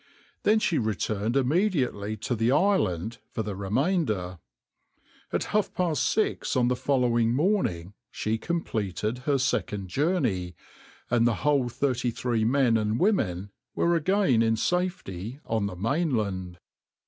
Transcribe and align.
Then 0.41 0.57
she 0.57 0.79
returned 0.79 1.35
immediately 1.37 2.17
to 2.17 2.33
the 2.33 2.51
island 2.51 3.19
for 3.29 3.43
the 3.43 3.55
remainder. 3.55 4.39
At 5.31 5.43
half 5.53 5.75
past 5.75 6.07
six 6.09 6.55
on 6.55 6.69
the 6.69 6.75
following 6.75 7.35
morning 7.35 7.93
she 8.09 8.39
completed 8.39 9.19
her 9.29 9.37
second 9.37 9.89
journey, 9.89 10.55
and 11.11 11.27
the 11.27 11.35
whole 11.45 11.69
thirty 11.69 12.09
three 12.09 12.43
men 12.43 12.77
and 12.77 12.99
women 12.99 13.51
were 13.75 13.95
again 13.95 14.41
in 14.41 14.55
safety 14.55 15.39
on 15.45 15.67
the 15.67 15.75
mainland. 15.75 16.57